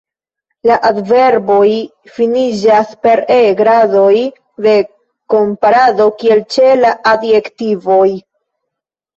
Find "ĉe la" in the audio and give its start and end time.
6.57-6.97